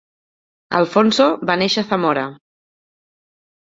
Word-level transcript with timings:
Alfonso 0.79 1.29
va 1.51 1.59
néixer 1.65 1.87
a 1.87 1.91
Zamora. 1.93 2.27